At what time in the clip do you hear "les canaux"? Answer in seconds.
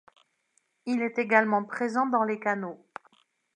2.23-2.83